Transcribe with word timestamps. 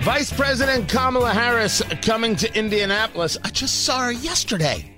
Vice 0.00 0.32
President 0.32 0.88
Kamala 0.88 1.32
Harris 1.32 1.82
coming 2.02 2.36
to 2.36 2.58
Indianapolis. 2.58 3.36
I 3.42 3.50
just 3.50 3.84
saw 3.84 4.04
her 4.04 4.12
yesterday. 4.12 4.94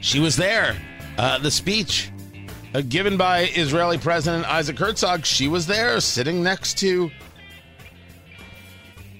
She 0.00 0.20
was 0.20 0.36
there. 0.36 0.76
Uh, 1.16 1.38
the 1.38 1.50
speech 1.50 2.10
uh, 2.74 2.82
given 2.82 3.16
by 3.16 3.44
Israeli 3.54 3.98
President 3.98 4.44
Isaac 4.46 4.78
Herzog. 4.78 5.24
She 5.24 5.48
was 5.48 5.66
there 5.66 6.00
sitting 6.00 6.42
next 6.42 6.76
to 6.78 7.10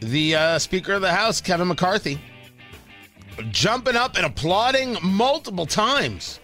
the 0.00 0.34
uh, 0.34 0.58
Speaker 0.58 0.94
of 0.94 1.00
the 1.00 1.12
House, 1.12 1.40
Kevin 1.40 1.68
McCarthy, 1.68 2.20
jumping 3.50 3.96
up 3.96 4.16
and 4.16 4.26
applauding 4.26 4.98
multiple 5.02 5.66
times. 5.66 6.40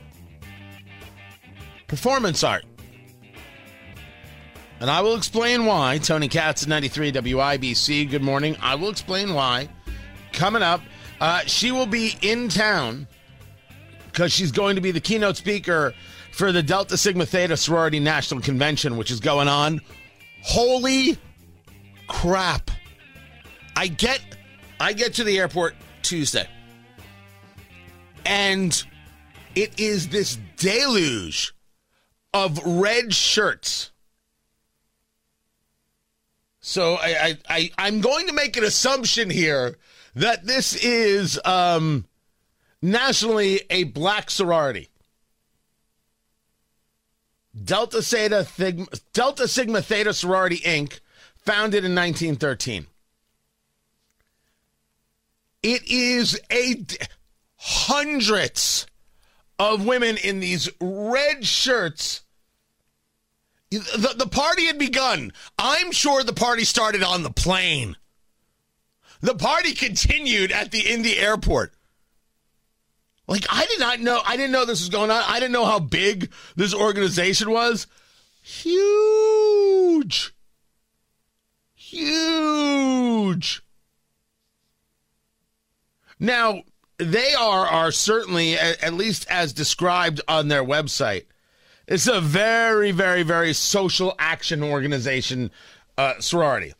Performance 1.88 2.44
art. 2.44 2.64
And 4.80 4.90
I 4.90 5.02
will 5.02 5.14
explain 5.14 5.66
why. 5.66 5.98
Tony 5.98 6.26
Katz, 6.26 6.66
93 6.66 7.12
WIBC. 7.12 8.10
Good 8.10 8.22
morning. 8.22 8.56
I 8.62 8.74
will 8.76 8.88
explain 8.88 9.34
why. 9.34 9.68
Coming 10.32 10.62
up, 10.62 10.80
uh, 11.20 11.40
she 11.40 11.70
will 11.70 11.86
be 11.86 12.16
in 12.22 12.48
town 12.48 13.06
because 14.06 14.32
she's 14.32 14.50
going 14.50 14.76
to 14.76 14.80
be 14.80 14.90
the 14.90 15.00
keynote 15.00 15.36
speaker 15.36 15.92
for 16.32 16.50
the 16.50 16.62
Delta 16.62 16.96
Sigma 16.96 17.26
Theta 17.26 17.58
Sorority 17.58 18.00
National 18.00 18.40
Convention, 18.40 18.96
which 18.96 19.10
is 19.10 19.20
going 19.20 19.48
on. 19.48 19.82
Holy 20.42 21.18
crap. 22.08 22.70
I 23.76 23.88
get 23.88 24.20
I 24.80 24.94
get 24.94 25.12
to 25.14 25.24
the 25.24 25.38
airport 25.38 25.74
Tuesday. 26.00 26.48
And 28.24 28.82
it 29.54 29.78
is 29.78 30.08
this 30.08 30.38
deluge 30.56 31.54
of 32.32 32.58
red 32.64 33.12
shirts. 33.12 33.90
So 36.60 36.94
I, 36.94 37.38
I, 37.48 37.70
I 37.78 37.88
am 37.88 38.00
going 38.00 38.26
to 38.26 38.32
make 38.32 38.56
an 38.56 38.64
assumption 38.64 39.30
here 39.30 39.78
that 40.14 40.46
this 40.46 40.74
is 40.76 41.40
um, 41.44 42.04
nationally 42.82 43.62
a 43.70 43.84
black 43.84 44.30
sorority. 44.30 44.90
Delta 47.64 48.02
Theta 48.02 48.44
Sigma, 48.44 48.86
Delta 49.12 49.48
Sigma 49.48 49.82
Theta 49.82 50.12
Sorority 50.14 50.58
Inc., 50.58 51.00
founded 51.36 51.84
in 51.84 51.94
1913. 51.94 52.86
It 55.62 55.82
is 55.90 56.40
a 56.50 56.84
hundreds 57.56 58.86
of 59.58 59.84
women 59.84 60.16
in 60.16 60.40
these 60.40 60.70
red 60.80 61.44
shirts. 61.44 62.22
The, 63.70 64.14
the 64.16 64.26
party 64.26 64.66
had 64.66 64.78
begun. 64.78 65.32
I'm 65.58 65.92
sure 65.92 66.24
the 66.24 66.32
party 66.32 66.64
started 66.64 67.02
on 67.04 67.22
the 67.22 67.30
plane. 67.30 67.96
The 69.20 69.34
party 69.34 69.74
continued 69.74 70.50
at 70.50 70.72
the 70.72 70.80
Indy 70.80 71.16
airport. 71.16 71.72
Like 73.28 73.46
I 73.48 73.64
did 73.66 73.78
not 73.78 74.00
know. 74.00 74.20
I 74.26 74.36
didn't 74.36 74.50
know 74.50 74.64
this 74.64 74.80
was 74.80 74.88
going 74.88 75.12
on. 75.12 75.22
I 75.24 75.38
didn't 75.38 75.52
know 75.52 75.66
how 75.66 75.78
big 75.78 76.32
this 76.56 76.74
organization 76.74 77.50
was. 77.50 77.86
Huge. 78.42 80.34
Huge. 81.74 83.62
Now, 86.18 86.62
they 86.98 87.34
are 87.34 87.66
are 87.66 87.92
certainly 87.92 88.54
at 88.58 88.94
least 88.94 89.26
as 89.30 89.52
described 89.52 90.20
on 90.26 90.48
their 90.48 90.64
website. 90.64 91.26
It's 91.90 92.06
a 92.06 92.20
very 92.20 92.92
very 92.92 93.24
very 93.24 93.52
social 93.52 94.14
action 94.16 94.62
organization 94.62 95.50
uh, 95.98 96.20
sorority. 96.20 96.72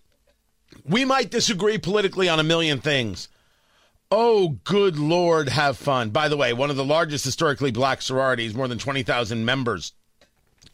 We 0.85 1.05
might 1.05 1.33
disagree 1.33 1.79
politically 1.79 2.29
on 2.29 2.39
a 2.39 2.45
million 2.45 2.81
things. 2.81 3.29
Oh, 4.13 4.59
good 4.63 4.97
Lord, 4.99 5.49
have 5.49 5.77
fun. 5.77 6.11
By 6.11 6.29
the 6.29 6.37
way, 6.37 6.53
one 6.53 6.71
of 6.71 6.77
the 6.77 6.85
largest 6.85 7.25
historically 7.25 7.73
black 7.73 8.03
sororities, 8.03 8.55
more 8.55 8.69
than 8.69 8.79
20,000 8.79 9.45
members 9.45 9.93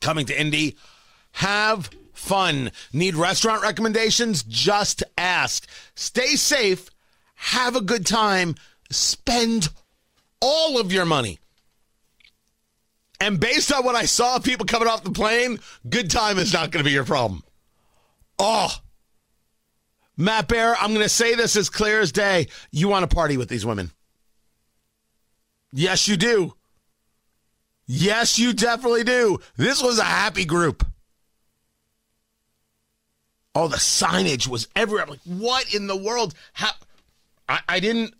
coming 0.00 0.26
to 0.26 0.38
Indy. 0.38 0.76
Have 1.32 1.90
fun. 2.12 2.72
Need 2.92 3.14
restaurant 3.14 3.62
recommendations? 3.62 4.42
Just 4.42 5.02
ask. 5.16 5.66
Stay 5.94 6.36
safe. 6.36 6.90
Have 7.36 7.74
a 7.74 7.80
good 7.80 8.06
time. 8.06 8.54
Spend 8.90 9.70
all 10.40 10.78
of 10.78 10.92
your 10.92 11.06
money. 11.06 11.38
And 13.20 13.40
based 13.40 13.72
on 13.72 13.84
what 13.84 13.94
I 13.94 14.04
saw, 14.04 14.38
people 14.38 14.66
coming 14.66 14.88
off 14.88 15.04
the 15.04 15.10
plane, 15.10 15.58
good 15.88 16.10
time 16.10 16.38
is 16.38 16.52
not 16.52 16.70
going 16.70 16.84
to 16.84 16.88
be 16.88 16.94
your 16.94 17.04
problem. 17.04 17.42
Oh, 18.38 18.70
Matt 20.16 20.48
Bear, 20.48 20.74
I'm 20.76 20.90
going 20.90 21.02
to 21.02 21.08
say 21.08 21.34
this 21.34 21.56
as 21.56 21.70
clear 21.70 22.00
as 22.00 22.12
day. 22.12 22.48
You 22.70 22.88
want 22.88 23.08
to 23.08 23.14
party 23.14 23.36
with 23.36 23.48
these 23.48 23.66
women. 23.66 23.90
Yes, 25.72 26.08
you 26.08 26.16
do. 26.16 26.54
Yes, 27.86 28.38
you 28.38 28.52
definitely 28.52 29.04
do. 29.04 29.38
This 29.56 29.82
was 29.82 29.98
a 29.98 30.04
happy 30.04 30.44
group. 30.44 30.86
Oh, 33.54 33.68
the 33.68 33.76
signage 33.76 34.48
was 34.48 34.68
everywhere. 34.76 35.04
I'm 35.04 35.10
like, 35.10 35.20
what 35.24 35.74
in 35.74 35.86
the 35.86 35.96
world? 35.96 36.34
How? 36.52 36.72
I, 37.48 37.60
I 37.68 37.80
didn't, 37.80 38.14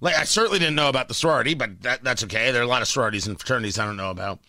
like, 0.00 0.14
I 0.14 0.24
certainly 0.24 0.58
didn't 0.58 0.74
know 0.74 0.88
about 0.88 1.08
the 1.08 1.14
sorority, 1.14 1.54
but 1.54 1.82
that, 1.82 2.04
that's 2.04 2.24
okay. 2.24 2.50
There 2.50 2.60
are 2.60 2.64
a 2.64 2.68
lot 2.68 2.82
of 2.82 2.88
sororities 2.88 3.26
and 3.26 3.38
fraternities 3.38 3.78
I 3.78 3.86
don't 3.86 3.96
know 3.96 4.10
about. 4.10 4.40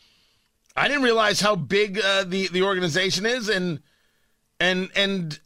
I 0.75 0.88
didn't 0.88 1.03
realize 1.03 1.41
how 1.41 1.56
big 1.56 2.00
uh, 2.00 2.24
the 2.24 2.50
the 2.50 2.62
organization 2.62 3.25
is, 3.25 3.50
and 3.50 3.80
and 4.59 4.91
and 4.96 5.40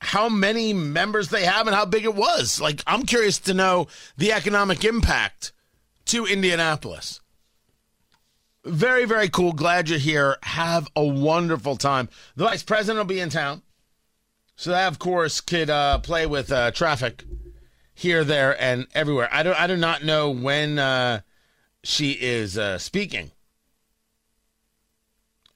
how 0.00 0.28
many 0.28 0.72
members 0.72 1.28
they 1.28 1.44
have 1.44 1.66
and 1.66 1.76
how 1.76 1.84
big 1.84 2.04
it 2.04 2.14
was. 2.14 2.60
Like, 2.60 2.82
I'm 2.86 3.04
curious 3.04 3.38
to 3.40 3.54
know 3.54 3.86
the 4.16 4.32
economic 4.32 4.84
impact 4.84 5.52
to 6.06 6.26
Indianapolis. 6.26 7.20
Very, 8.64 9.04
very 9.04 9.28
cool. 9.28 9.52
Glad 9.52 9.88
you're 9.88 9.98
here. 9.98 10.36
Have 10.42 10.88
a 10.94 11.04
wonderful 11.04 11.76
time. 11.76 12.08
The 12.36 12.44
vice 12.44 12.62
president 12.62 12.98
will 12.98 13.14
be 13.14 13.20
in 13.20 13.30
town. 13.30 13.62
So 14.56 14.70
that, 14.70 14.88
of 14.88 14.98
course, 14.98 15.40
could 15.40 15.70
uh, 15.70 15.98
play 15.98 16.26
with 16.26 16.50
uh, 16.50 16.72
traffic 16.72 17.24
here, 17.98 18.22
there, 18.22 18.60
and 18.62 18.86
everywhere. 18.94 19.28
I, 19.32 19.42
don't, 19.42 19.60
I 19.60 19.66
do 19.66 19.76
not 19.76 20.04
know 20.04 20.30
when 20.30 20.78
uh, 20.78 21.22
she 21.82 22.12
is 22.12 22.56
uh, 22.56 22.78
speaking. 22.78 23.32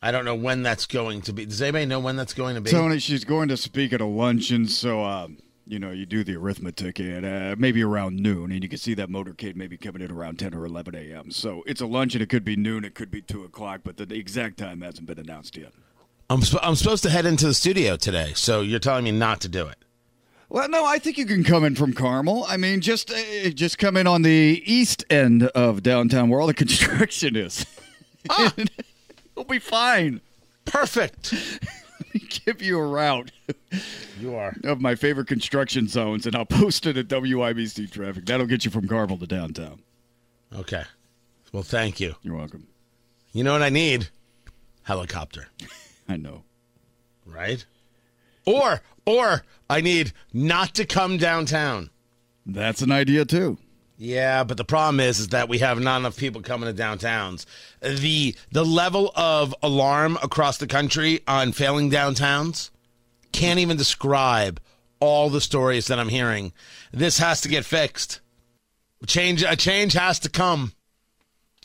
I 0.02 0.10
don't 0.10 0.24
know 0.24 0.34
when 0.34 0.64
that's 0.64 0.86
going 0.86 1.22
to 1.22 1.32
be. 1.32 1.46
Does 1.46 1.62
anybody 1.62 1.86
know 1.86 2.00
when 2.00 2.16
that's 2.16 2.34
going 2.34 2.56
to 2.56 2.60
be? 2.60 2.72
Tony, 2.72 2.98
she's 2.98 3.24
going 3.24 3.48
to 3.48 3.56
speak 3.56 3.92
at 3.92 4.00
a 4.00 4.06
luncheon, 4.06 4.66
so 4.66 5.04
um, 5.04 5.38
you 5.68 5.78
know 5.78 5.92
you 5.92 6.04
do 6.04 6.24
the 6.24 6.34
arithmetic 6.34 6.98
and 6.98 7.24
uh, 7.24 7.54
maybe 7.56 7.84
around 7.84 8.16
noon, 8.16 8.50
and 8.50 8.64
you 8.64 8.68
can 8.68 8.78
see 8.78 8.94
that 8.94 9.08
motorcade 9.08 9.54
maybe 9.54 9.76
coming 9.76 10.02
in 10.02 10.10
around 10.10 10.40
ten 10.40 10.52
or 10.52 10.64
eleven 10.64 10.96
a.m. 10.96 11.30
So 11.30 11.62
it's 11.68 11.80
a 11.80 11.86
luncheon. 11.86 12.20
It 12.20 12.28
could 12.28 12.44
be 12.44 12.56
noon. 12.56 12.84
It 12.84 12.96
could 12.96 13.12
be 13.12 13.22
two 13.22 13.44
o'clock, 13.44 13.82
but 13.84 13.96
the, 13.96 14.04
the 14.04 14.16
exact 14.16 14.56
time 14.56 14.80
hasn't 14.80 15.06
been 15.06 15.20
announced 15.20 15.56
yet. 15.56 15.70
I'm 16.28 16.42
sp- 16.42 16.58
I'm 16.64 16.74
supposed 16.74 17.04
to 17.04 17.10
head 17.10 17.24
into 17.24 17.46
the 17.46 17.54
studio 17.54 17.96
today, 17.96 18.32
so 18.34 18.60
you're 18.60 18.80
telling 18.80 19.04
me 19.04 19.12
not 19.12 19.40
to 19.42 19.48
do 19.48 19.68
it. 19.68 19.81
Well, 20.52 20.68
no, 20.68 20.84
I 20.84 20.98
think 20.98 21.16
you 21.16 21.24
can 21.24 21.44
come 21.44 21.64
in 21.64 21.76
from 21.76 21.94
Carmel. 21.94 22.44
I 22.46 22.58
mean, 22.58 22.82
just 22.82 23.10
uh, 23.10 23.48
just 23.54 23.78
come 23.78 23.96
in 23.96 24.06
on 24.06 24.20
the 24.20 24.62
east 24.66 25.02
end 25.08 25.44
of 25.44 25.82
downtown 25.82 26.28
where 26.28 26.42
all 26.42 26.46
the 26.46 26.52
construction 26.64 27.36
is. 27.36 27.64
Ah. 28.28 28.52
It'll 29.34 29.44
be 29.44 29.58
fine. 29.58 30.20
Perfect. 30.66 31.32
Give 32.44 32.60
you 32.60 32.78
a 32.78 32.86
route. 32.86 33.32
You 34.20 34.34
are. 34.34 34.54
Of 34.64 34.78
my 34.82 34.94
favorite 34.94 35.26
construction 35.26 35.88
zones, 35.88 36.26
and 36.26 36.36
I'll 36.36 36.44
post 36.44 36.84
it 36.84 36.98
at 36.98 37.08
WIBC 37.08 37.90
traffic. 37.90 38.26
That'll 38.26 38.44
get 38.44 38.66
you 38.66 38.70
from 38.70 38.86
Carmel 38.86 39.16
to 39.16 39.26
downtown. 39.26 39.80
Okay. 40.54 40.82
Well, 41.50 41.62
thank 41.62 41.98
you. 41.98 42.16
You're 42.20 42.36
welcome. 42.36 42.66
You 43.32 43.42
know 43.42 43.52
what 43.54 43.62
I 43.62 43.70
need? 43.70 44.10
Helicopter. 44.82 45.46
I 46.10 46.18
know. 46.18 46.42
Right? 47.24 47.64
Or 48.44 48.80
or 49.06 49.42
I 49.68 49.80
need 49.80 50.12
not 50.32 50.74
to 50.74 50.84
come 50.84 51.16
downtown. 51.16 51.90
That's 52.44 52.82
an 52.82 52.92
idea 52.92 53.24
too. 53.24 53.58
Yeah, 53.98 54.42
but 54.42 54.56
the 54.56 54.64
problem 54.64 54.98
is, 54.98 55.20
is 55.20 55.28
that 55.28 55.48
we 55.48 55.58
have 55.58 55.78
not 55.78 56.00
enough 56.00 56.16
people 56.16 56.42
coming 56.42 56.74
to 56.74 56.82
downtowns. 56.82 57.46
The 57.80 58.34
the 58.50 58.64
level 58.64 59.12
of 59.14 59.54
alarm 59.62 60.18
across 60.22 60.58
the 60.58 60.66
country 60.66 61.20
on 61.28 61.52
failing 61.52 61.90
downtowns 61.90 62.70
can't 63.30 63.60
even 63.60 63.76
describe 63.76 64.60
all 64.98 65.30
the 65.30 65.40
stories 65.40 65.86
that 65.86 65.98
I'm 65.98 66.08
hearing. 66.08 66.52
This 66.92 67.18
has 67.18 67.40
to 67.42 67.48
get 67.48 67.64
fixed. 67.64 68.20
Change 69.06 69.42
a 69.42 69.56
change 69.56 69.92
has 69.92 70.18
to 70.20 70.28
come. 70.28 70.72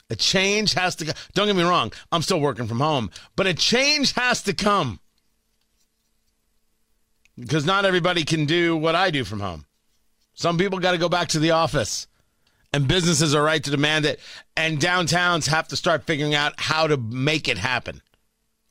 A 0.09 0.15
change 0.15 0.73
has 0.73 0.95
to 0.97 1.05
go. 1.05 1.11
Don't 1.33 1.47
get 1.47 1.55
me 1.55 1.63
wrong, 1.63 1.91
I'm 2.11 2.21
still 2.21 2.39
working 2.39 2.67
from 2.67 2.79
home, 2.79 3.09
but 3.35 3.47
a 3.47 3.53
change 3.53 4.13
has 4.13 4.41
to 4.43 4.53
come. 4.53 4.99
Because 7.39 7.65
not 7.65 7.85
everybody 7.85 8.23
can 8.23 8.45
do 8.45 8.75
what 8.75 8.95
I 8.95 9.11
do 9.11 9.23
from 9.23 9.39
home. 9.39 9.65
Some 10.33 10.57
people 10.57 10.79
got 10.79 10.91
to 10.91 10.97
go 10.97 11.09
back 11.09 11.29
to 11.29 11.39
the 11.39 11.51
office, 11.51 12.07
and 12.73 12.87
businesses 12.87 13.33
are 13.33 13.43
right 13.43 13.63
to 13.63 13.71
demand 13.71 14.05
it, 14.05 14.19
and 14.55 14.79
downtowns 14.79 15.47
have 15.47 15.67
to 15.69 15.75
start 15.75 16.03
figuring 16.03 16.35
out 16.35 16.53
how 16.57 16.87
to 16.87 16.97
make 16.97 17.47
it 17.47 17.57
happen. 17.57 18.01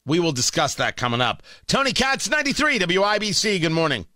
We 0.05 0.21
will 0.21 0.33
discuss 0.33 0.77
that 0.77 0.97
coming 0.97 1.21
up. 1.21 1.43
Tony 1.67 1.93
Katz, 1.93 2.31
93 2.31 2.79
WIBC, 2.79 3.61
good 3.61 3.73
morning. 3.73 4.07